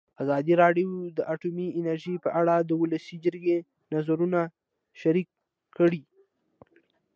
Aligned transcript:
ازادي 0.23 0.53
راډیو 0.63 0.89
د 1.17 1.19
اټومي 1.33 1.67
انرژي 1.79 2.15
په 2.25 2.29
اړه 2.39 2.55
د 2.61 2.71
ولسي 2.81 3.15
جرګې 3.25 3.57
نظرونه 3.93 4.39
شریک 5.01 5.27
کړي. 5.77 6.01